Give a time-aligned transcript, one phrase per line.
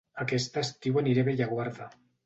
[0.23, 1.93] Aquest estiu aniré a Bellaguarda